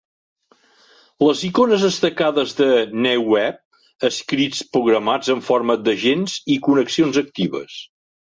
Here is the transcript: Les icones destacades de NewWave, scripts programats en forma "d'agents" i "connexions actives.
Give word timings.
Les 1.25 1.41
icones 1.49 1.83
destacades 1.87 2.55
de 2.61 2.69
NewWave, 3.07 4.09
scripts 4.17 4.63
programats 4.77 5.31
en 5.37 5.45
forma 5.51 5.77
"d'agents" 5.89 6.39
i 6.57 6.59
"connexions 6.69 7.21
actives. 7.25 7.77